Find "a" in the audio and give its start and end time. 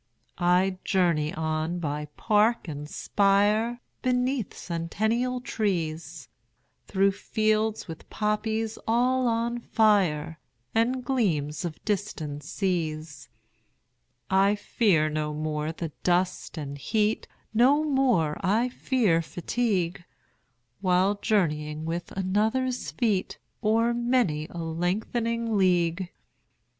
24.49-24.57